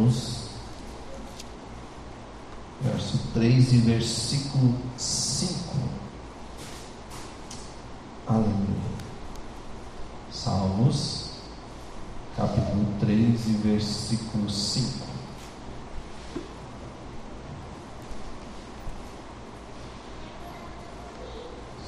[0.00, 0.48] Salmos,
[2.80, 5.76] verso 3 e versículo 5.
[8.26, 8.80] Aleluia.
[10.30, 11.30] Salmos,
[12.34, 15.06] capítulo 3 e versículo 5.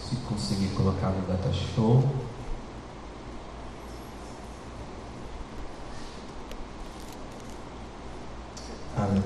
[0.04, 2.04] Se conseguir colocar no data show.
[9.02, 9.22] Aleluia.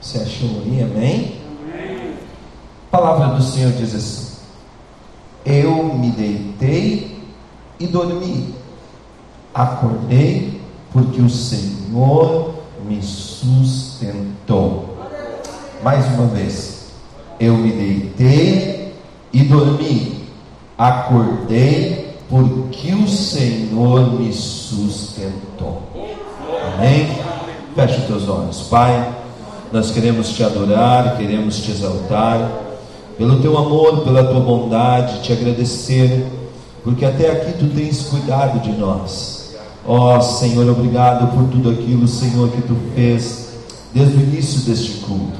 [0.00, 1.42] Você achou aí, amém?
[1.62, 2.14] amém?
[2.88, 4.36] A palavra do Senhor diz assim:
[5.44, 7.20] Eu me deitei
[7.78, 8.54] e dormi,
[9.52, 10.60] acordei,
[10.92, 12.54] porque o Senhor
[12.86, 14.96] me sustentou.
[15.82, 16.86] Mais uma vez,
[17.38, 18.94] eu me deitei
[19.32, 20.22] e dormi.
[20.78, 25.82] Acordei porque o Senhor me sustentou.
[26.74, 27.08] Amém?
[27.74, 29.12] Feche os teus olhos, Pai.
[29.70, 32.71] Nós queremos te adorar, queremos te exaltar,
[33.16, 36.26] pelo teu amor, pela tua bondade, te agradecer,
[36.82, 39.54] porque até aqui tu tens cuidado de nós.
[39.86, 43.52] Ó oh, Senhor, obrigado por tudo aquilo, Senhor, que tu fez
[43.92, 45.38] desde o início deste culto,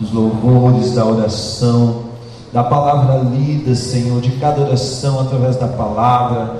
[0.00, 2.08] os louvores da oração,
[2.52, 6.56] da palavra lida, Senhor, de cada oração através da palavra,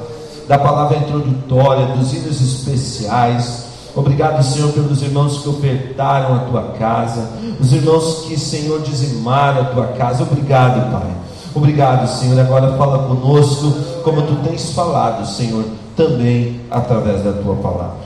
[0.46, 3.67] da palavra introdutória, dos hinos especiais.
[3.94, 9.64] Obrigado, Senhor, pelos irmãos que ofertaram a tua casa, os irmãos que, Senhor, dizimaram a
[9.64, 10.22] tua casa.
[10.22, 11.10] Obrigado, Pai.
[11.54, 12.38] Obrigado, Senhor.
[12.38, 13.72] Agora fala conosco
[14.04, 15.64] como tu tens falado, Senhor,
[15.96, 17.96] também através da tua palavra.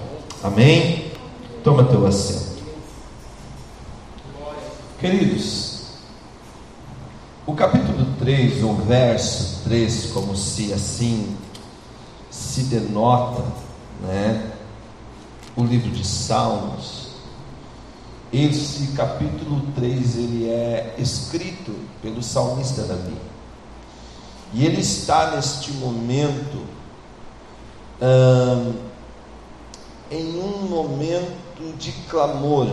[0.42, 1.11] Amém?
[1.62, 2.62] Toma teu assento.
[4.98, 5.83] Queridos,
[7.44, 11.36] o capítulo 3, o verso 3, como se assim
[12.30, 13.42] se denota,
[14.00, 14.52] né?
[15.55, 17.08] O livro de Salmos.
[18.33, 23.14] Esse capítulo 3 ele é escrito pelo salmista Davi.
[24.55, 26.67] E ele está neste momento
[28.01, 28.74] hum,
[30.11, 32.68] em um momento de clamor.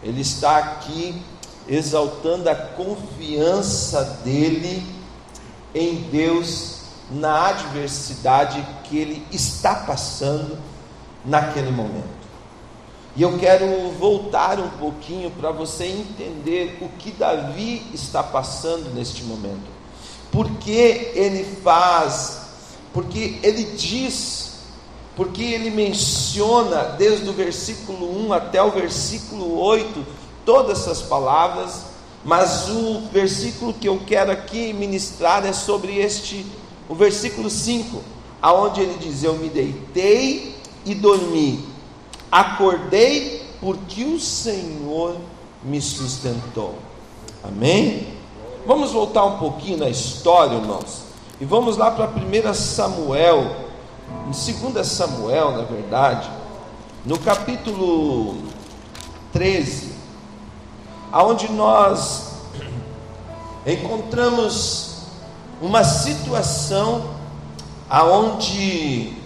[0.00, 1.20] Ele está aqui
[1.68, 4.86] exaltando a confiança dele
[5.74, 10.56] em Deus na adversidade que ele está passando
[11.24, 12.20] naquele momento.
[13.16, 19.24] E eu quero voltar um pouquinho para você entender o que Davi está passando neste
[19.24, 19.68] momento.
[20.30, 22.42] Porque ele faz,
[22.92, 24.52] porque ele diz,
[25.16, 30.06] porque ele menciona desde o versículo 1 até o versículo 8
[30.44, 31.86] todas essas palavras,
[32.24, 36.46] mas o versículo que eu quero aqui ministrar é sobre este,
[36.88, 38.00] o versículo 5,
[38.40, 41.64] aonde ele diz: Eu me deitei e dormi,
[42.30, 45.16] acordei porque o Senhor
[45.62, 46.74] me sustentou.
[47.44, 48.06] Amém?
[48.66, 51.02] Vamos voltar um pouquinho na história, irmãos,
[51.40, 53.56] e vamos lá para 1 Samuel,
[54.26, 56.30] em 2 Samuel, na verdade,
[57.04, 58.36] no capítulo
[59.32, 59.92] 13,
[61.10, 62.34] aonde nós
[63.66, 65.04] encontramos
[65.60, 67.10] uma situação
[67.88, 69.19] aonde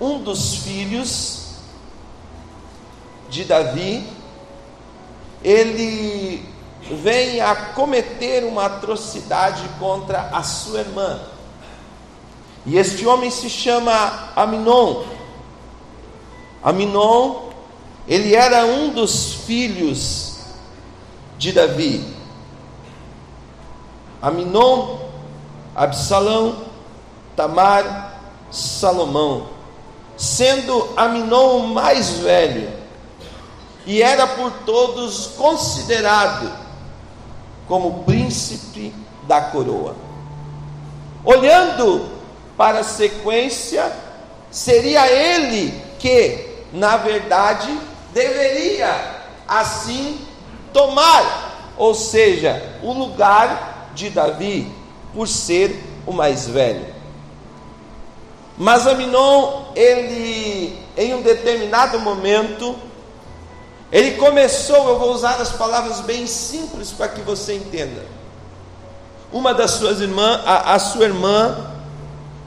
[0.00, 1.48] um dos filhos
[3.28, 4.06] de Davi
[5.42, 6.44] ele
[6.90, 11.20] vem a cometer uma atrocidade contra a sua irmã.
[12.66, 15.04] E este homem se chama Aminon.
[16.62, 17.48] Aminon
[18.06, 20.38] ele era um dos filhos
[21.36, 22.16] de Davi.
[24.20, 24.98] Aminon,
[25.76, 26.64] Absalão,
[27.36, 28.18] Tamar,
[28.50, 29.46] Salomão,
[30.18, 32.70] sendo Aminon o mais velho,
[33.86, 36.52] e era por todos considerado
[37.68, 38.92] como príncipe
[39.22, 39.94] da coroa.
[41.24, 42.08] Olhando
[42.56, 43.90] para a sequência,
[44.50, 47.78] seria ele que, na verdade,
[48.12, 50.20] deveria assim
[50.72, 54.70] tomar, ou seja, o lugar de Davi,
[55.14, 56.97] por ser o mais velho.
[58.58, 62.74] Mas Aminon, ele, em um determinado momento,
[63.92, 68.04] ele começou, eu vou usar as palavras bem simples para que você entenda.
[69.32, 71.70] Uma das suas irmãs, a, a sua irmã,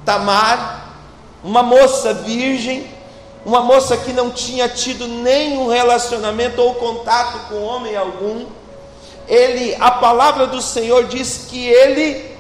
[0.04, 0.96] Tamar,
[1.42, 2.92] uma moça virgem,
[3.46, 8.48] uma moça que não tinha tido nenhum relacionamento ou contato com homem algum,
[9.30, 12.31] ele, a palavra do Senhor diz que ele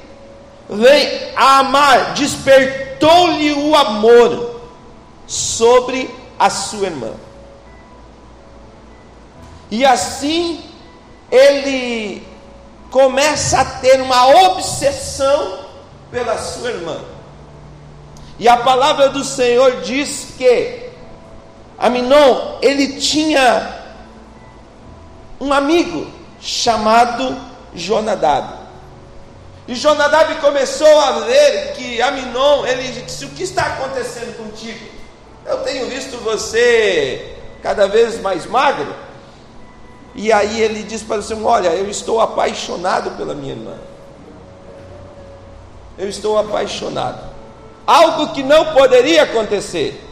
[0.72, 4.62] vem a amar, despertou-lhe o amor
[5.28, 6.10] sobre
[6.40, 7.12] a sua irmã.
[9.70, 10.64] E assim
[11.30, 12.26] ele
[12.90, 15.60] começa a ter uma obsessão
[16.10, 17.00] pela sua irmã.
[18.40, 20.90] E a palavra do Senhor diz que
[21.78, 23.82] Aminon, ele tinha
[25.40, 26.08] um amigo
[26.40, 27.36] chamado
[27.74, 28.61] Jonadab.
[29.72, 34.86] E Jonadab começou a ver que Aminon, ele disse: O que está acontecendo contigo?
[35.46, 38.94] Eu tenho visto você cada vez mais magro.
[40.14, 43.78] E aí ele diz para o Senhor: Olha, eu estou apaixonado pela minha irmã.
[45.98, 47.32] Eu estou apaixonado.
[47.88, 50.06] Algo que não poderia acontecer,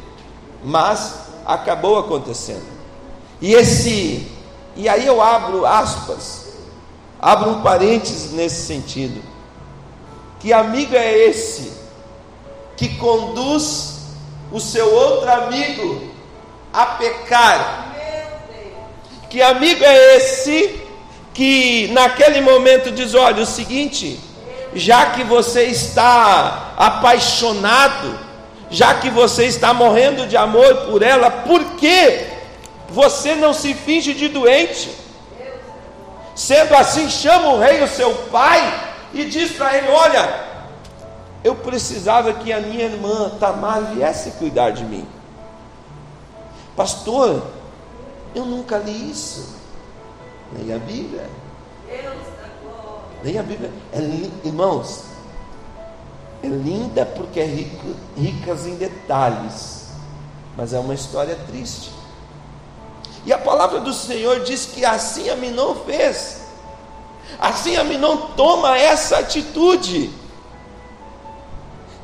[0.63, 1.15] mas
[1.45, 2.65] acabou acontecendo.
[3.41, 4.25] E esse,
[4.77, 6.53] e aí eu abro aspas,
[7.19, 9.28] abro um parênteses nesse sentido.
[10.39, 11.73] Que amigo é esse
[12.77, 13.99] que conduz
[14.51, 16.09] o seu outro amigo
[16.71, 17.95] a pecar?
[19.29, 20.81] Que amigo é esse
[21.33, 24.19] que naquele momento diz: olha, o seguinte,
[24.73, 28.17] já que você está apaixonado,
[28.69, 32.25] já que você está morrendo de amor por ela, por que
[32.89, 34.89] você não se finge de doente?
[36.33, 40.47] Sendo assim, chama o rei, o seu pai, e diz para ele: Olha,
[41.43, 45.07] eu precisava que a minha irmã Tamar viesse cuidar de mim.
[46.75, 47.43] Pastor,
[48.35, 49.55] eu nunca li isso.
[50.51, 51.29] Nem a Bíblia.
[53.23, 53.71] Leia a Bíblia.
[53.91, 53.99] É,
[54.47, 55.03] irmãos,
[56.41, 59.87] é linda porque é rico, ricas em detalhes,
[60.55, 61.91] mas é uma história triste.
[63.25, 66.48] E a palavra do Senhor diz que assim a Minon fez.
[67.37, 70.09] Assim a Minon toma essa atitude.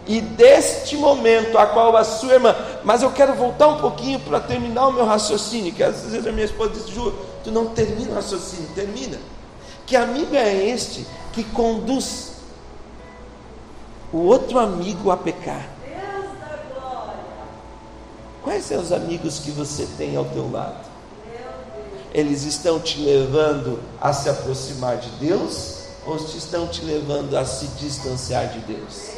[0.07, 4.39] E deste momento a qual a sua irmã, mas eu quero voltar um pouquinho para
[4.39, 7.11] terminar o meu raciocínio, que às vezes a minha esposa diz, Ju,
[7.43, 9.17] tu não termina o raciocínio, termina.
[9.85, 12.33] Que amigo é este que conduz
[14.13, 15.69] o outro amigo a pecar?
[18.43, 20.84] Quais são os amigos que você tem ao teu lado?
[22.15, 27.67] Eles estão te levando a se aproximar de Deus ou estão te levando a se
[27.77, 29.09] distanciar de Deus?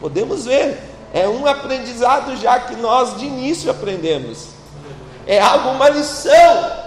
[0.00, 0.80] Podemos ver,
[1.12, 4.46] é um aprendizado já que nós de início aprendemos.
[5.26, 6.80] É algo, uma lição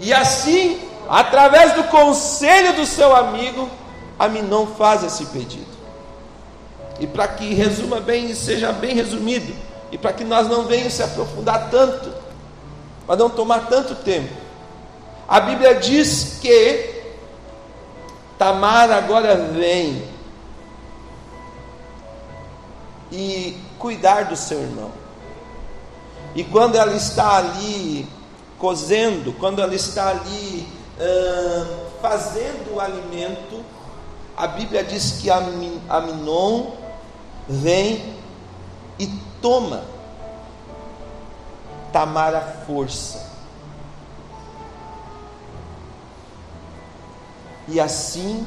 [0.00, 3.70] e assim, através do conselho do seu amigo,
[4.18, 5.76] Aminon faz esse pedido.
[6.98, 9.54] E para que resuma bem, seja bem resumido,
[9.92, 12.10] e para que nós não venhamos se aprofundar tanto,
[13.06, 14.34] para não tomar tanto tempo,
[15.28, 16.94] a Bíblia diz que
[18.38, 20.02] Tamar agora vem
[23.10, 24.90] e cuidar do seu irmão.
[26.34, 28.06] E quando ela está ali
[28.58, 30.68] cozendo, quando ela está ali
[32.02, 33.64] fazendo o alimento,
[34.36, 36.72] a Bíblia diz que Aminon
[37.48, 38.14] vem
[38.98, 39.06] e
[39.40, 39.95] toma
[41.96, 43.24] Tamar a força.
[47.66, 48.46] E assim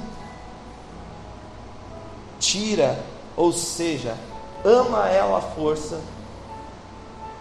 [2.37, 3.03] tira,
[3.35, 4.15] ou seja,
[4.63, 5.99] ama ela a força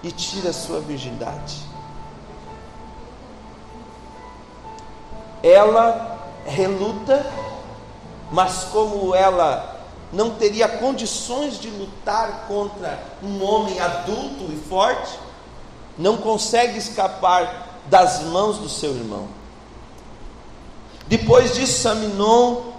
[0.03, 1.69] e tira a sua virgindade.
[5.43, 7.25] ela reluta,
[8.33, 9.77] mas como ela
[10.11, 15.27] não teria condições de lutar contra um homem adulto e forte,
[15.99, 19.28] não consegue escapar das mãos do seu irmão.
[21.07, 22.73] Depois disso, Saminon,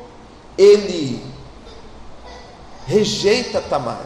[0.57, 1.25] ele
[2.85, 4.05] rejeita Tamar,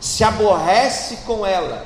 [0.00, 1.84] se aborrece com ela,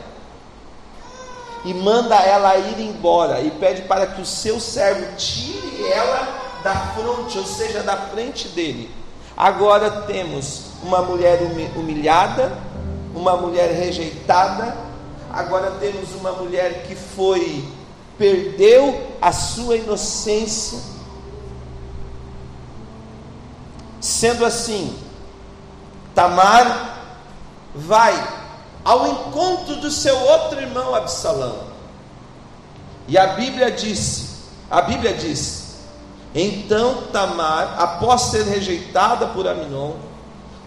[1.64, 6.74] e manda ela ir embora e pede para que o seu servo tire ela da
[6.94, 8.88] fronte, ou seja, da frente dele.
[9.36, 11.40] Agora temos uma mulher
[11.74, 12.56] humilhada,
[13.14, 14.76] uma mulher rejeitada,
[15.36, 17.68] agora temos uma mulher que foi
[18.16, 20.78] perdeu a sua inocência.
[24.00, 24.98] Sendo assim,
[26.14, 27.18] Tamar
[27.74, 28.14] vai
[28.82, 31.66] ao encontro do seu outro irmão Absalão.
[33.06, 34.36] E a Bíblia disse,
[34.70, 35.76] a Bíblia diz:
[36.34, 39.92] Então Tamar, após ser rejeitada por Aminon,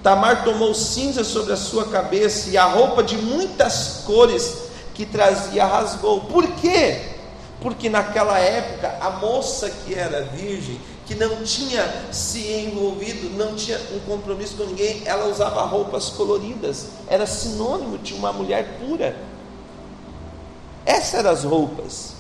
[0.02, 5.66] Tamar tomou cinza sobre a sua cabeça e a roupa de muitas cores que trazia
[5.66, 6.22] rasgou.
[6.22, 7.02] Por quê?
[7.62, 13.80] Porque naquela época a moça que era virgem, que não tinha se envolvido, não tinha
[13.94, 19.18] um compromisso com ninguém, ela usava roupas coloridas, era sinônimo de uma mulher pura.
[20.86, 22.14] Essas eram as roupas.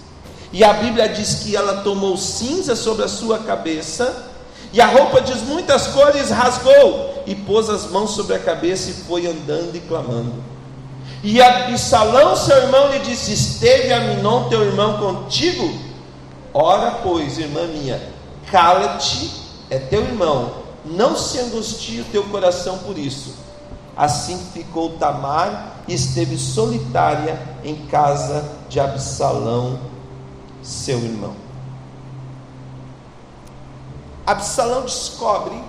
[0.51, 4.28] E a Bíblia diz que ela tomou cinza sobre a sua cabeça,
[4.71, 8.93] e a roupa de muitas cores rasgou, e pôs as mãos sobre a cabeça e
[8.93, 10.33] foi andando e clamando.
[11.23, 15.71] E Absalão, seu irmão, lhe disse: Esteve Aminon, teu irmão, contigo?
[16.53, 18.01] Ora, pois, irmã minha,
[18.51, 19.29] Cala-te,
[19.69, 23.35] é teu irmão, não se angustie o teu coração por isso.
[23.95, 29.77] Assim ficou Tamar e esteve solitária em casa de Absalão,
[30.63, 31.48] seu irmão.
[34.29, 35.59] Absalão descobre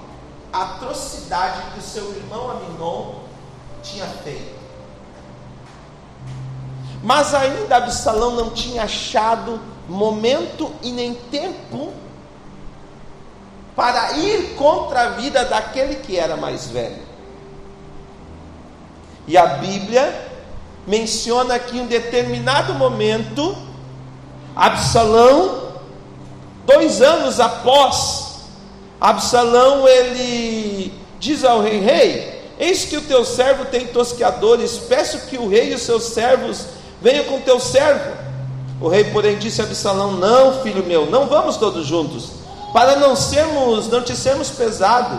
[0.52, 3.14] a atrocidade que seu irmão Aminon
[3.83, 4.61] tinha feito.
[7.02, 11.90] Mas ainda Absalão não tinha achado momento e nem tempo
[13.75, 17.02] para ir contra a vida daquele que era mais velho.
[19.26, 20.29] E a Bíblia
[20.87, 23.57] menciona que em um determinado momento,
[24.55, 25.76] Absalão,
[26.67, 28.30] dois anos após,
[29.00, 35.38] Absalão ele diz ao rei: Rei, eis que o teu servo tem tosqueadores, peço que
[35.38, 36.66] o rei e os seus servos
[37.00, 38.11] venham com teu servo.
[38.80, 42.40] O rei, porém, disse a Absalão: Não, filho meu, não vamos todos juntos
[42.73, 45.19] para não sermos, não te sermos pesado.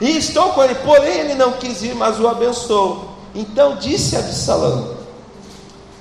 [0.00, 3.08] E estou com ele, porém ele não quis ir, mas o abençoou.
[3.34, 4.96] Então disse Absalão: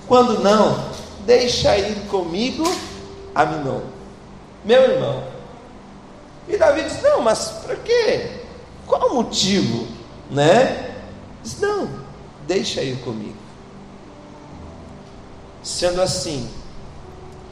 [0.07, 0.83] Quando não,
[1.25, 2.63] deixa ir comigo
[3.33, 3.81] Aminon,
[4.65, 5.30] meu irmão.
[6.47, 8.41] E Davi disse: Não, mas para quê?
[8.87, 9.87] Qual o motivo?
[10.29, 10.95] Né?
[11.43, 11.89] Diz: Não,
[12.47, 13.37] deixa ir comigo.
[15.63, 16.49] Sendo assim,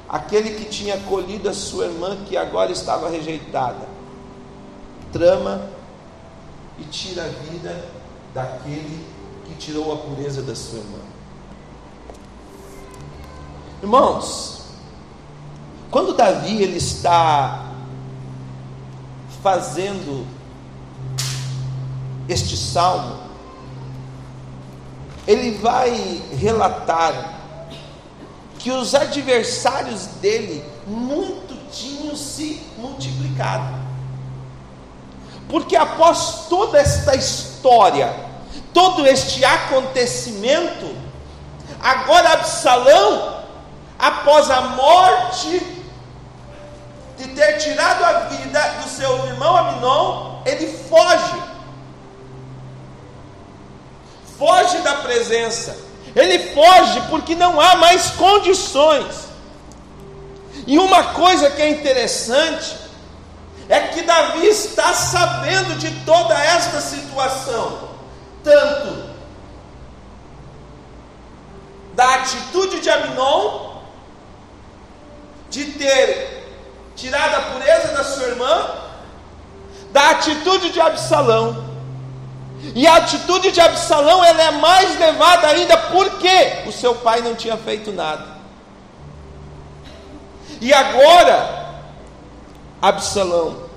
[0.08, 3.88] aquele que tinha acolhido a sua irmã que agora estava rejeitada,
[5.14, 5.70] trama
[6.80, 7.86] e tira a vida
[8.34, 9.06] daquele
[9.46, 11.00] que tirou a pureza da sua irmã.
[13.82, 14.64] Irmãos,
[15.90, 17.69] quando Davi ele está
[19.42, 20.26] fazendo
[22.28, 23.18] este salmo,
[25.28, 27.40] ele vai relatar
[28.58, 33.80] que os adversários dele muito tinham se multiplicado.
[35.48, 38.14] Porque após toda esta história,
[38.74, 40.96] todo este acontecimento,
[41.80, 43.44] agora Absalão,
[43.98, 45.79] após a morte
[47.20, 51.44] de ter tirado a vida do seu irmão Aminon, ele foge.
[54.38, 59.28] Foge da presença ele foge porque não há mais condições.
[60.66, 62.78] E uma coisa que é interessante
[63.68, 67.90] é que Davi está sabendo de toda esta situação,
[68.44, 69.10] tanto
[71.94, 73.80] da atitude de Aminon,
[75.50, 76.39] de ter
[77.00, 78.70] tirado a pureza da sua irmã,
[79.92, 81.70] da atitude de Absalão,
[82.76, 87.34] e a atitude de Absalão ela é mais levada ainda porque o seu pai não
[87.34, 88.38] tinha feito nada.
[90.60, 91.80] E agora,
[92.82, 93.70] Absalão,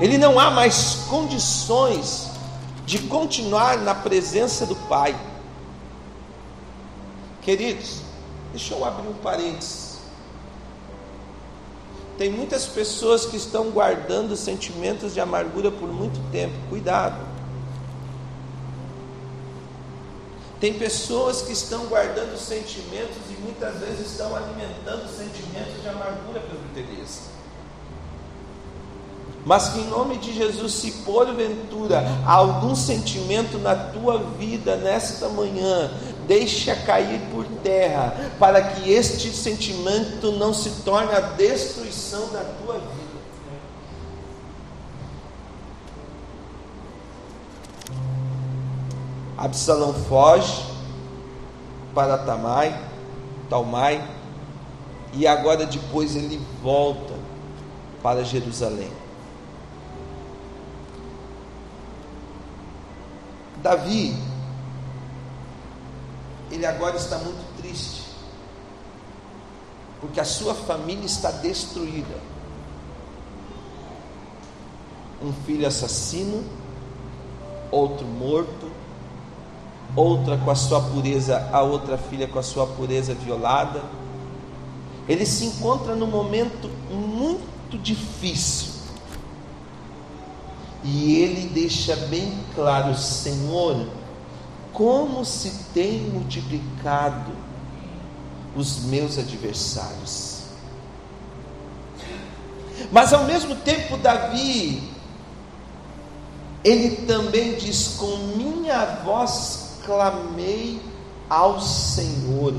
[0.00, 2.30] ele não há mais condições
[2.86, 5.16] de continuar na presença do pai.
[7.42, 8.02] Queridos,
[8.52, 9.98] deixa eu abrir um parênteses.
[12.18, 16.54] Tem muitas pessoas que estão guardando sentimentos de amargura por muito tempo.
[16.68, 17.30] Cuidado.
[20.60, 26.62] Tem pessoas que estão guardando sentimentos e muitas vezes estão alimentando sentimentos de amargura pelo
[26.66, 27.30] interesse.
[29.46, 35.90] Mas que em nome de Jesus, se porventura algum sentimento na tua vida nesta manhã,
[36.30, 42.74] deixa cair por terra, para que este sentimento não se torne a destruição da tua
[42.74, 43.10] vida.
[49.36, 50.64] Absalão foge
[51.92, 52.80] para Tamai,
[53.48, 54.00] Talmai,
[55.12, 57.14] e agora depois ele volta
[58.04, 58.92] para Jerusalém.
[63.56, 64.29] Davi
[66.50, 68.02] ele agora está muito triste,
[70.00, 72.18] porque a sua família está destruída.
[75.22, 76.42] Um filho assassino,
[77.70, 78.70] outro morto,
[79.94, 83.82] outra com a sua pureza, a outra filha com a sua pureza violada.
[85.08, 88.70] ele se encontra num momento muito difícil.
[90.82, 93.86] E ele deixa bem claro, Senhor,
[94.80, 97.32] como se tem multiplicado
[98.56, 100.44] os meus adversários.
[102.90, 104.82] Mas ao mesmo tempo, Davi,
[106.64, 110.80] ele também diz: Com minha voz clamei
[111.28, 112.54] ao Senhor.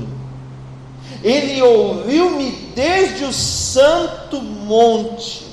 [1.24, 5.48] Ele ouviu-me desde o santo monte.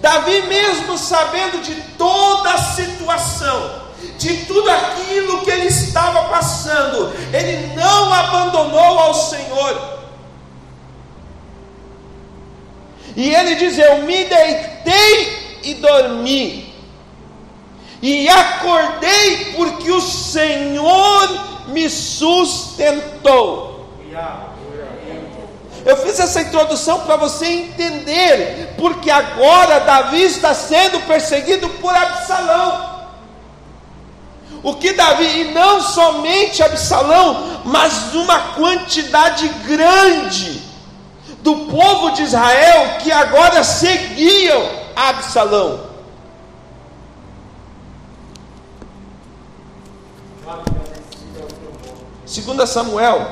[0.00, 3.87] Davi, mesmo sabendo de toda a situação,
[4.18, 9.98] de tudo aquilo que ele estava passando, ele não abandonou ao Senhor.
[13.16, 16.74] E ele diz: Eu me deitei e dormi,
[18.00, 23.68] e acordei porque o Senhor me sustentou.
[25.84, 32.97] Eu fiz essa introdução para você entender, porque agora Davi está sendo perseguido por Absalão.
[34.62, 40.62] O que Davi, e não somente Absalão, mas uma quantidade grande
[41.42, 45.88] do povo de Israel que agora seguiam Absalão.
[52.26, 53.26] Segunda Samuel,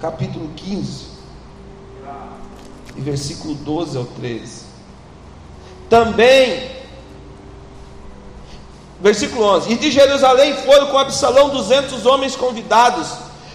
[0.00, 1.06] capítulo 15,
[2.94, 4.62] e versículo 12 ao 13.
[5.90, 6.73] Também,
[9.04, 13.06] versículo 11: E de Jerusalém foram com Absalão duzentos homens convidados,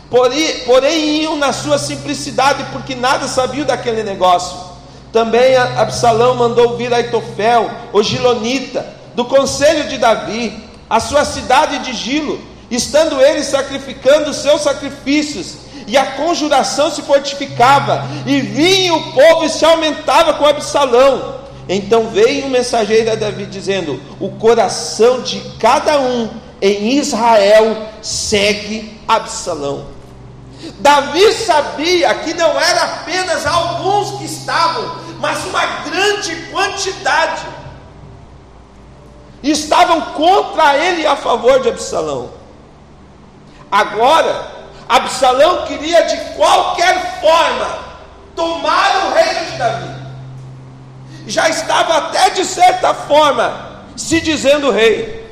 [0.10, 4.70] porém, iam na sua simplicidade, porque nada sabiam daquele negócio.
[5.12, 11.94] Também Absalão mandou vir Aitofel, o Gilonita, do conselho de Davi, a sua cidade de
[11.94, 12.40] Gilo,
[12.70, 19.50] estando eles sacrificando seus sacrifícios e a conjuração se fortificava, e vinha o povo e
[19.50, 21.39] se aumentava com Absalão.
[21.72, 29.00] Então veio um mensageiro a Davi dizendo: O coração de cada um em Israel segue
[29.08, 29.86] Absalão.
[30.80, 37.46] Davi sabia que não era apenas alguns que estavam, mas uma grande quantidade
[39.44, 42.32] estavam contra ele e a favor de Absalão.
[43.72, 44.52] Agora,
[44.90, 47.80] Absalão queria de qualquer forma
[48.36, 49.99] tomar o reino de Davi.
[51.30, 55.30] Já estava até de certa forma se dizendo rei.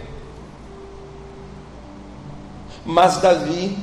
[2.86, 3.76] Mas Davi,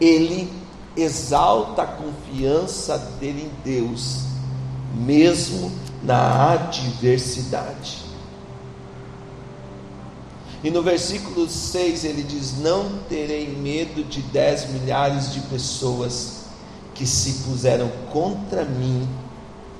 [0.00, 0.52] ele
[0.96, 4.24] exalta a confiança dele em Deus,
[4.92, 5.70] mesmo
[6.02, 8.04] na adversidade.
[10.64, 16.46] E no versículo 6 ele diz: Não terei medo de dez milhares de pessoas
[16.96, 19.08] que se puseram contra mim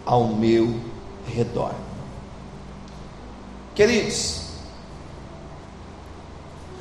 [0.08, 0.74] ao meu
[1.26, 1.74] redor.
[3.74, 4.40] Queridos,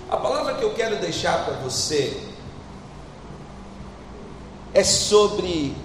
[0.09, 2.23] a palavra que eu quero deixar para você
[4.73, 5.75] é sobre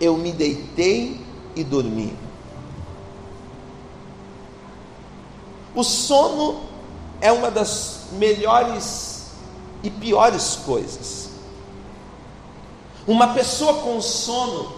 [0.00, 1.20] eu me deitei
[1.56, 2.16] e dormi.
[5.74, 6.60] O sono
[7.20, 9.32] é uma das melhores
[9.82, 11.30] e piores coisas.
[13.04, 14.77] Uma pessoa com sono,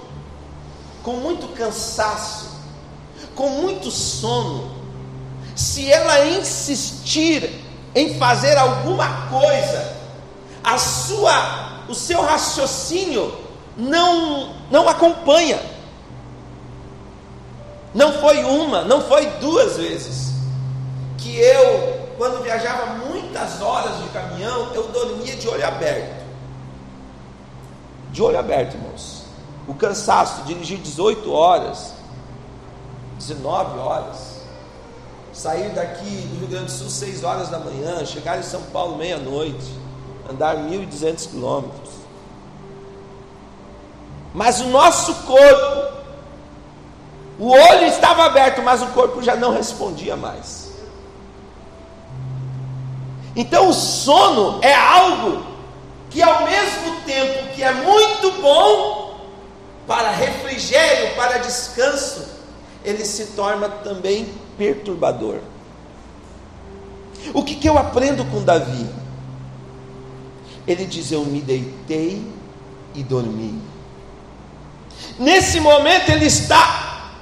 [1.02, 2.50] com muito cansaço,
[3.34, 4.70] com muito sono,
[5.54, 7.50] se ela insistir
[7.94, 9.96] em fazer alguma coisa,
[10.62, 13.36] a sua, o seu raciocínio
[13.76, 15.60] não não acompanha.
[17.92, 20.32] Não foi uma, não foi duas vezes
[21.18, 26.22] que eu quando viajava muitas horas de caminhão, eu dormia de olho aberto.
[28.12, 29.19] De olho aberto, irmãos.
[29.70, 31.92] O cansaço, dirigir 18 horas,
[33.18, 34.40] 19 horas,
[35.32, 38.96] sair daqui do Rio Grande do Sul 6 horas da manhã, chegar em São Paulo
[38.96, 39.72] meia-noite,
[40.28, 41.88] andar 1.200 quilômetros.
[44.34, 45.92] Mas o nosso corpo,
[47.38, 50.72] o olho estava aberto, mas o corpo já não respondia mais.
[53.36, 55.46] Então o sono é algo
[56.10, 58.99] que ao mesmo tempo que é muito bom
[59.86, 62.26] para refrigério, para descanso,
[62.84, 65.40] ele se torna também perturbador.
[67.34, 68.88] O que, que eu aprendo com Davi?
[70.66, 72.24] Ele diz: Eu me deitei
[72.94, 73.60] e dormi.
[75.18, 77.12] Nesse momento ele está.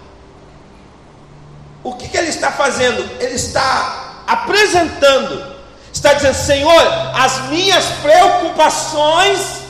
[1.83, 3.01] O que, que ele está fazendo?
[3.21, 5.59] Ele está apresentando
[5.99, 9.63] Está dizendo, Senhor, as minhas preocupações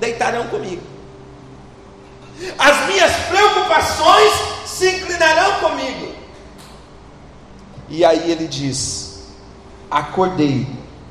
[0.00, 0.82] deitarão comigo.
[2.58, 4.32] As minhas preocupações
[4.66, 6.14] se inclinarão comigo.
[7.88, 9.28] E aí ele diz:
[9.90, 10.66] Acordei,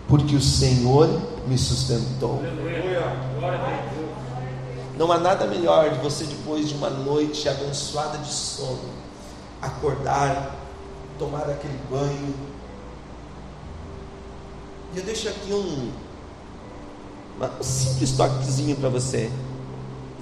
[0.08, 1.08] porque o Senhor
[1.48, 2.42] me sustentou.
[4.98, 8.90] Não há nada melhor de você, depois de uma noite abençoada de sono,
[9.62, 10.56] acordar,
[11.18, 12.36] tomar aquele banho.
[14.94, 15.92] E eu deixo aqui um,
[17.42, 19.32] um simples toquezinho para você.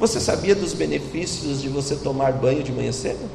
[0.02, 3.30] Você sabia dos benefícios de você tomar banho de manhã cedo?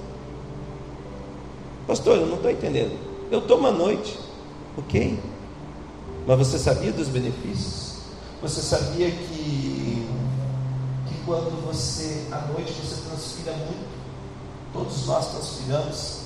[1.86, 2.98] Pastor, eu não estou entendendo.
[3.30, 4.18] Eu tomo à noite,
[4.76, 5.16] ok?
[6.26, 7.98] Mas você sabia dos benefícios?
[8.42, 10.08] Você sabia que,
[11.06, 13.86] que quando você, à noite, você transpira muito?
[14.72, 16.16] Todos nós transpiramos.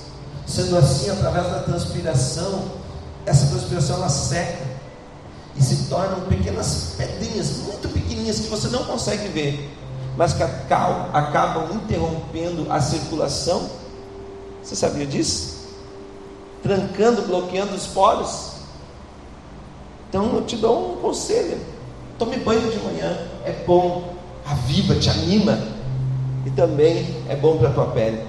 [0.47, 2.63] Sendo assim, através da transpiração,
[3.27, 4.65] essa transpiração ela seca
[5.55, 9.80] e se tornam pequenas pedrinhas, muito pequenininhas, que você não consegue ver
[10.21, 13.67] mas que acabam interrompendo a circulação.
[14.61, 15.67] Você sabia disso?
[16.61, 18.51] Trancando, bloqueando os poros.
[20.07, 21.57] Então eu te dou um conselho:
[22.19, 24.13] tome banho de manhã, é bom,
[24.45, 25.57] aviva, te anima
[26.45, 28.23] e também é bom para a tua pele.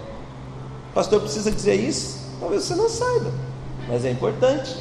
[0.92, 2.20] O pastor precisa dizer isso?
[2.40, 3.30] Talvez você não saiba,
[3.86, 4.78] mas é importante.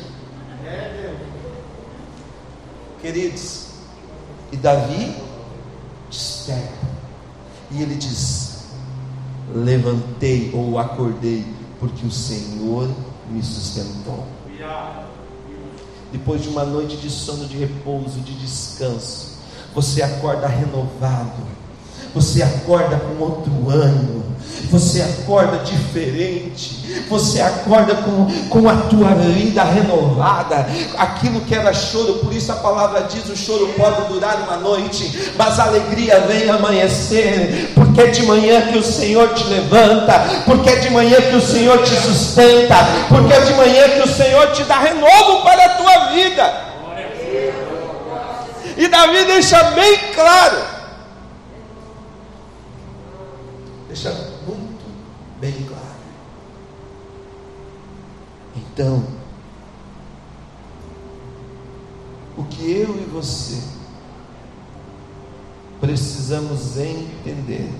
[3.01, 3.65] Queridos,
[4.49, 5.13] e Davi
[6.09, 6.90] desperta
[7.71, 8.65] e ele diz:
[9.53, 11.45] Levantei ou acordei,
[11.79, 12.89] porque o Senhor
[13.29, 14.25] me sustentou.
[16.11, 19.37] Depois de uma noite de sono, de repouso, de descanso,
[19.73, 21.60] você acorda renovado
[22.13, 24.21] você acorda com outro ânimo,
[24.69, 32.15] você acorda diferente, você acorda com, com a tua vida renovada, aquilo que era choro,
[32.15, 36.49] por isso a palavra diz: o choro pode durar uma noite, mas a alegria vem
[36.49, 41.35] amanhecer, porque é de manhã que o Senhor te levanta, porque é de manhã que
[41.35, 42.75] o Senhor te sustenta,
[43.07, 46.71] porque é de manhã que o Senhor te dá renovo para a tua vida.
[48.77, 50.81] E Davi deixa bem claro
[53.91, 54.09] deixa
[54.47, 54.85] muito
[55.39, 55.81] bem claro.
[58.73, 59.03] Então,
[62.37, 63.61] o que eu e você
[65.79, 67.71] precisamos entender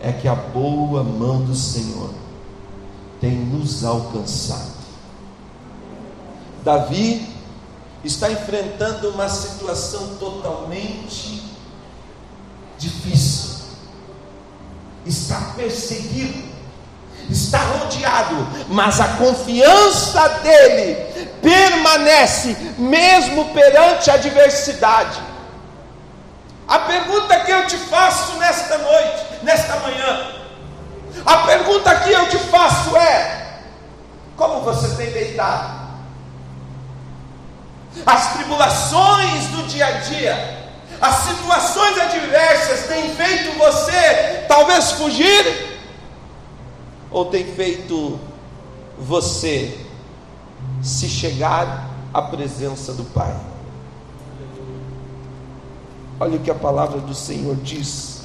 [0.00, 2.10] é que a boa mão do Senhor
[3.20, 4.80] tem nos alcançado.
[6.64, 7.26] Davi
[8.04, 11.42] está enfrentando uma situação totalmente
[12.78, 13.50] difícil
[15.04, 16.49] está perseguido,
[17.30, 20.94] está rodeado, mas a confiança dele
[21.40, 25.20] permanece mesmo perante a adversidade.
[26.66, 30.34] A pergunta que eu te faço nesta noite, nesta manhã,
[31.26, 33.60] a pergunta que eu te faço é:
[34.36, 35.80] como você tem deitado?
[38.06, 40.58] As tribulações do dia a dia,
[41.00, 45.69] as situações adversas têm feito você talvez fugir,
[47.10, 48.18] ou tem feito
[48.98, 49.86] você
[50.82, 53.34] se chegar à presença do Pai?
[56.18, 58.20] Olha o que a palavra do Senhor diz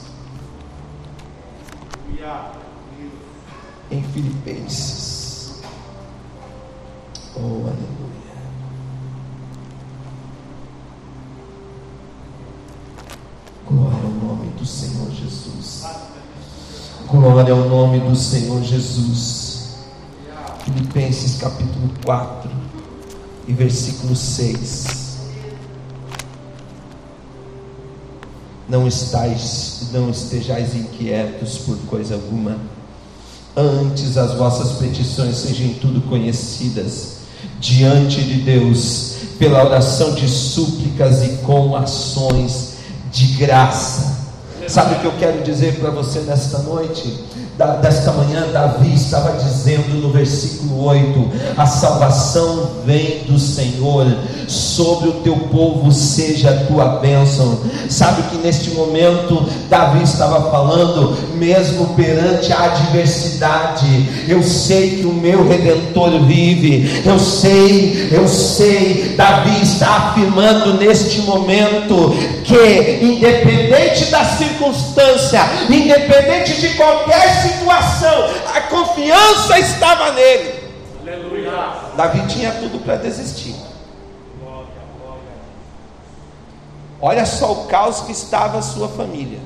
[3.91, 5.61] em Filipenses.
[7.35, 8.15] Oh, aleluia.
[13.67, 15.83] Glória ao nome do Senhor Jesus.
[17.07, 19.75] Glória ao nome do Senhor Jesus.
[20.63, 22.49] Filipenses capítulo 4
[23.47, 25.17] e versículo 6.
[28.67, 32.57] Não estais, não estejais inquietos por coisa alguma.
[33.55, 37.17] Antes as vossas petições sejam tudo conhecidas
[37.59, 42.77] diante de Deus pela oração de súplicas e com ações
[43.11, 44.14] de graça.
[44.67, 47.23] Sabe o que eu quero dizer para você nesta noite?
[47.57, 54.05] Da, desta manhã, Davi estava dizendo no versículo 8: A salvação vem do Senhor,
[54.47, 57.59] sobre o teu povo seja a tua bênção.
[57.89, 63.85] Sabe que neste momento, Davi estava falando, mesmo perante a adversidade,
[64.27, 71.21] eu sei que o meu redentor vive, eu sei, eu sei, Davi está afirmando neste
[71.21, 72.13] momento
[72.43, 80.65] que, independente da circunstância, independente de qualquer situação, a confiança estava nele.
[81.01, 81.51] Aleluia.
[81.95, 83.55] Davi tinha tudo para desistir.
[87.01, 89.39] Olha só o caos que estava a sua família.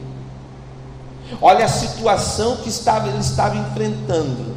[1.42, 4.56] Olha a situação que estava, ele estava enfrentando.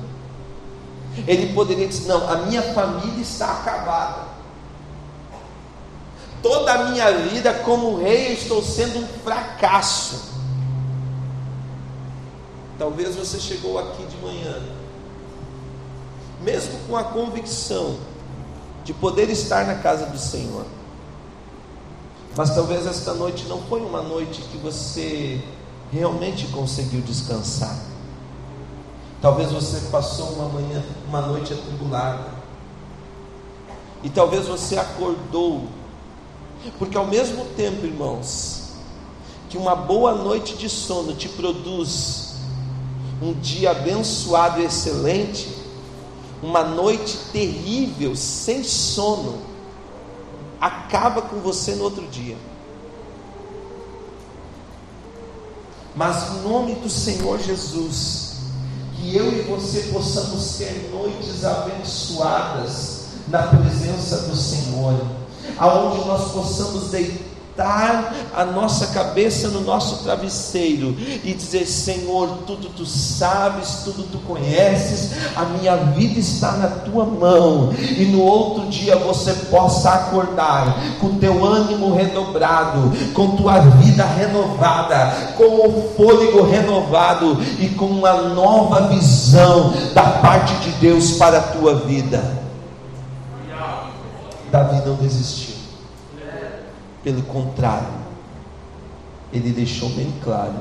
[1.26, 4.32] Ele poderia dizer: Não, a minha família está acabada.
[6.42, 10.31] Toda a minha vida como rei eu estou sendo um fracasso.
[12.82, 14.60] Talvez você chegou aqui de manhã,
[16.40, 17.96] mesmo com a convicção
[18.82, 20.64] de poder estar na casa do Senhor.
[22.36, 25.40] Mas talvez esta noite não foi uma noite que você
[25.92, 27.78] realmente conseguiu descansar.
[29.20, 32.30] Talvez você passou uma manhã, uma noite atribulada.
[34.02, 35.68] E talvez você acordou,
[36.80, 38.72] porque ao mesmo tempo, irmãos,
[39.48, 42.31] que uma boa noite de sono te produz
[43.22, 45.48] um dia abençoado e excelente,
[46.42, 49.38] uma noite terrível, sem sono,
[50.60, 52.36] acaba com você no outro dia.
[55.94, 58.32] Mas em nome do Senhor Jesus,
[58.96, 65.00] que eu e você possamos ter noites abençoadas na presença do Senhor,
[65.58, 72.68] aonde nós possamos deitar deitar a nossa cabeça no nosso travesseiro e dizer: Senhor, tudo
[72.70, 78.66] tu sabes, tudo tu conheces, a minha vida está na tua mão, e no outro
[78.66, 86.42] dia você possa acordar com teu ânimo redobrado, com tua vida renovada, com o fôlego
[86.42, 92.42] renovado e com uma nova visão da parte de Deus para a tua vida.
[94.50, 95.61] Davi não desistiu.
[97.02, 97.88] Pelo contrário,
[99.32, 100.54] ele deixou bem claro: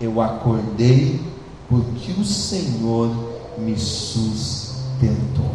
[0.00, 1.20] eu acordei
[1.68, 3.10] porque o Senhor
[3.58, 5.54] me sustentou.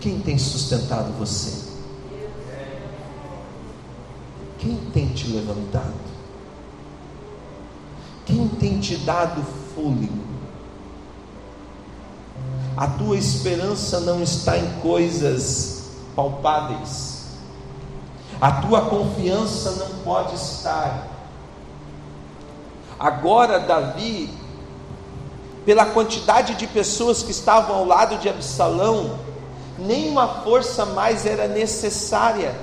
[0.00, 1.66] Quem tem sustentado você?
[4.58, 5.94] Quem tem te levantado?
[8.24, 9.42] Quem tem te dado
[9.74, 10.26] fôlego?
[12.76, 15.75] A tua esperança não está em coisas
[16.16, 17.26] palpáveis.
[18.40, 21.06] A tua confiança não pode estar.
[22.98, 24.30] Agora, Davi,
[25.64, 29.18] pela quantidade de pessoas que estavam ao lado de Absalão,
[29.78, 32.54] nenhuma força mais era necessária.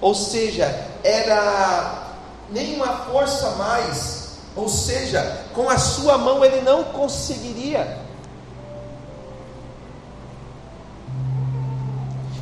[0.00, 0.66] Ou seja,
[1.04, 2.08] era
[2.50, 8.07] nenhuma força mais, ou seja, com a sua mão ele não conseguiria.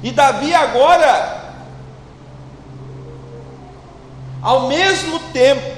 [0.03, 1.55] E Davi agora,
[4.43, 5.77] ao mesmo tempo,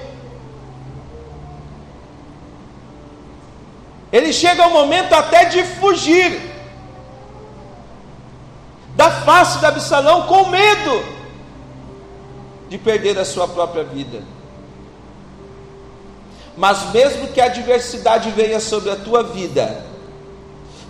[4.11, 6.49] ele chega ao momento até de fugir
[8.97, 11.05] da face de Absalão com medo
[12.69, 14.23] de perder a sua própria vida.
[16.57, 19.85] Mas mesmo que a adversidade venha sobre a tua vida,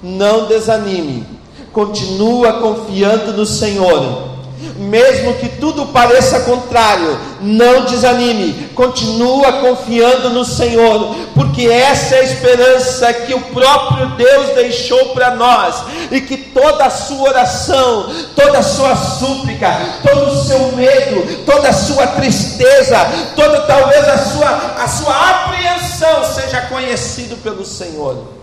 [0.03, 1.38] não desanime
[1.73, 4.29] continua confiando no Senhor.
[4.77, 12.23] Mesmo que tudo pareça contrário, não desanime, continua confiando no Senhor, porque essa é a
[12.25, 18.59] esperança que o próprio Deus deixou para nós, e que toda a sua oração, toda
[18.59, 19.69] a sua súplica,
[20.03, 22.97] todo o seu medo, toda a sua tristeza,
[23.35, 28.38] toda talvez a sua, a sua apreensão seja conhecido pelo Senhor.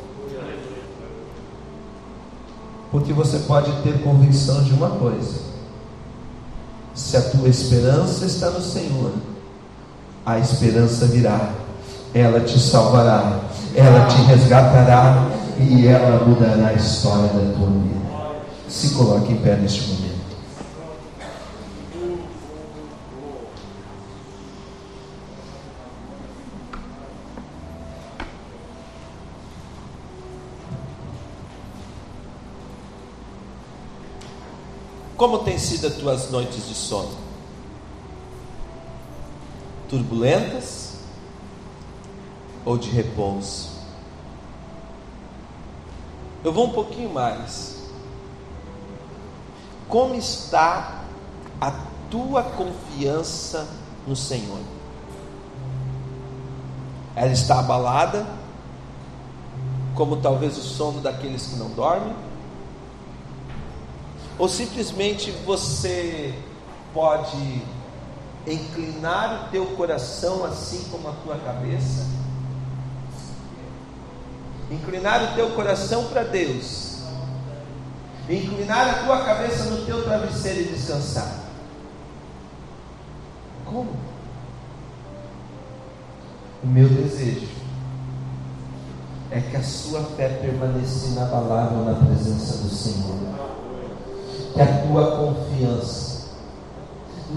[2.95, 5.33] Porque você pode ter convicção de uma coisa:
[6.93, 9.11] se a tua esperança está no Senhor,
[10.25, 11.51] a esperança virá,
[12.13, 13.41] ela te salvará,
[13.75, 15.27] ela te resgatará
[15.59, 18.05] e ela mudará a história da tua vida.
[18.69, 20.04] Se coloque em pé neste momento.
[35.25, 37.17] Como têm sido as tuas noites de sono?
[39.89, 40.99] Turbulentas
[42.63, 43.71] ou de repouso?
[46.43, 47.87] Eu vou um pouquinho mais.
[49.89, 51.05] Como está
[51.59, 51.71] a
[52.11, 53.67] tua confiança
[54.05, 54.59] no Senhor?
[57.15, 58.27] Ela está abalada,
[59.95, 62.13] como talvez o sono daqueles que não dormem?
[64.37, 66.33] Ou simplesmente você
[66.93, 67.61] pode
[68.45, 72.05] inclinar o teu coração assim como a tua cabeça
[74.69, 76.99] inclinar o teu coração para Deus,
[78.29, 81.31] inclinar a tua cabeça no teu travesseiro e descansar.
[83.65, 83.91] Como?
[86.63, 87.47] O meu desejo
[89.29, 93.54] é que a sua fé permaneça inabalável na presença do Senhor.
[94.55, 96.15] Que a tua confiança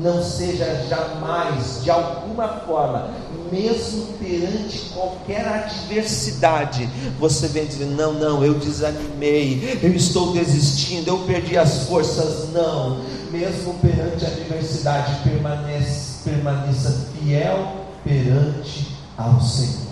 [0.02, 3.10] não seja jamais, de alguma forma,
[3.50, 11.18] mesmo perante qualquer adversidade, você vem dizer: não, não, eu desanimei, eu estou desistindo, eu
[11.20, 12.50] perdi as forças.
[12.52, 19.88] Não, mesmo perante a adversidade, permaneça, permaneça fiel perante ao Senhor.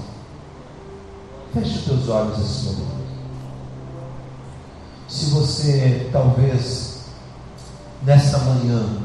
[1.52, 2.96] Feche os teus olhos esse momento.
[5.08, 6.95] Se você talvez
[8.06, 9.02] nessa manhã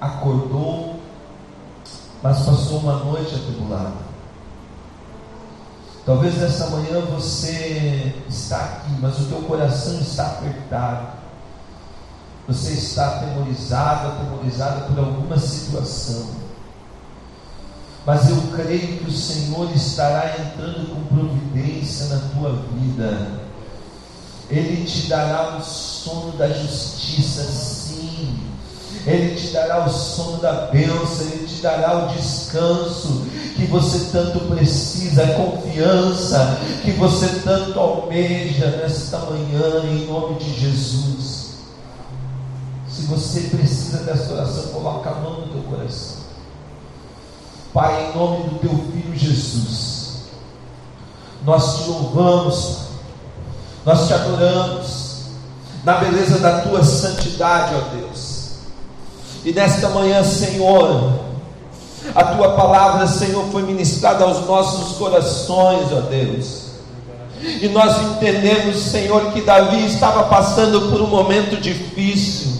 [0.00, 1.00] acordou,
[2.22, 4.08] mas passou uma noite atribulada.
[6.06, 11.18] Talvez nessa manhã você está aqui, mas o teu coração está apertado.
[12.46, 16.30] Você está atemorizado, atemorizada por alguma situação.
[18.06, 23.39] Mas eu creio que o Senhor estará entrando com providência na tua vida.
[24.50, 28.50] Ele te dará o sono da justiça, sim
[29.06, 33.24] ele te dará o sono da bênção, Ele te dará o descanso
[33.56, 40.52] que você tanto precisa, a confiança que você tanto almeja nesta manhã, em nome de
[40.52, 41.50] Jesus.
[42.88, 46.20] Se você precisa dessa oração, coloca a mão no teu coração.
[47.72, 50.24] Pai, em nome do teu filho Jesus,
[51.44, 52.89] nós te louvamos,
[53.84, 55.10] nós te adoramos,
[55.84, 58.50] na beleza da tua santidade, ó Deus.
[59.44, 61.18] E nesta manhã, Senhor,
[62.14, 66.70] a tua palavra, Senhor, foi ministrada aos nossos corações, ó Deus.
[67.42, 72.52] E nós entendemos, Senhor, que Davi estava passando por um momento difícil.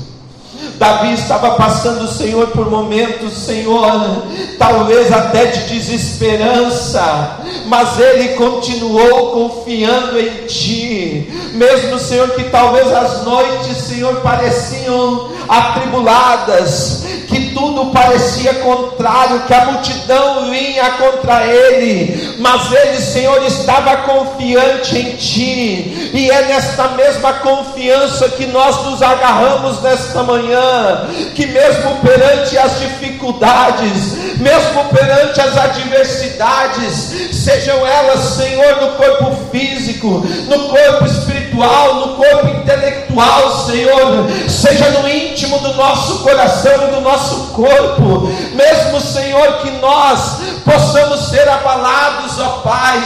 [0.76, 4.24] Davi estava passando, Senhor, por momentos, Senhor,
[4.58, 13.24] talvez até de desesperança, mas ele continuou confiando em Ti, mesmo, Senhor, que talvez as
[13.24, 22.70] noites, Senhor, pareciam atribuladas, que tudo parecia contrário, que a multidão vinha contra ele, mas
[22.72, 29.82] ele, Senhor, estava confiante em Ti, e é nesta mesma confiança que nós nos agarramos
[29.82, 36.94] nesta manhã, que mesmo perante as dificuldades, mesmo perante as adversidades,
[37.32, 45.08] sejam elas, Senhor, no corpo físico, no corpo espiritual, no corpo intelectual, Senhor, seja no
[45.08, 52.38] íntimo do nosso coração e do nosso corpo, mesmo, Senhor, que nós possamos ser abalados,
[52.38, 53.00] ó Pai,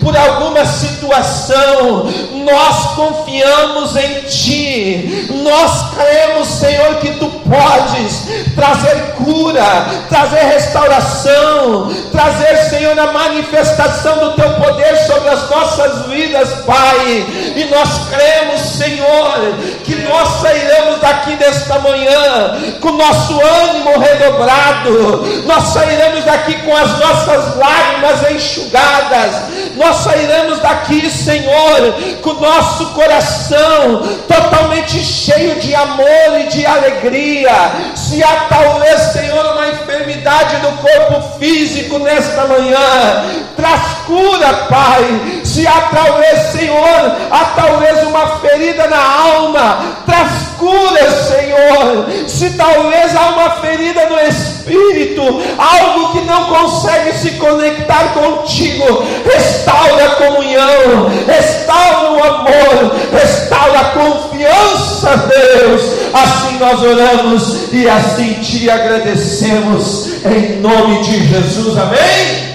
[0.00, 2.04] por alguma situação,
[2.44, 12.70] nós confiamos em Ti, nós cremos, Senhor, que Tu podes trazer cura, trazer restauração, trazer,
[12.70, 17.26] Senhor, a manifestação do Teu poder sobre as nossas vidas, Pai,
[17.56, 21.36] e nós cremos, Senhor, que nós sairemos daqui
[21.70, 29.34] desta manhã com nosso ânimo redobrado, nós sairemos daqui com as nossas lágrimas enxugadas,
[29.76, 37.52] nós sairemos daqui, Senhor, com nosso coração totalmente cheio de amor e de alegria.
[37.94, 43.24] Se há talvez, Senhor, uma enfermidade do corpo físico nesta manhã,
[43.56, 45.40] traz cura, Pai.
[45.50, 52.06] Se há talvez, Senhor, há talvez uma ferida na alma, traz cura, Senhor.
[52.28, 55.22] Se talvez há uma ferida no espírito,
[55.58, 63.84] algo que não consegue se conectar contigo, restaura a comunhão, restaura o amor, restaura a
[63.86, 65.82] confiança, Deus.
[66.14, 72.50] Assim nós oramos e assim te agradecemos, em nome de Jesus, amém.